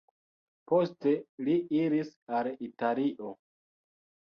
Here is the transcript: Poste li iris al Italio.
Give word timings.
Poste 0.71 1.13
li 1.49 1.59
iris 1.81 2.11
al 2.41 2.51
Italio. 2.71 3.37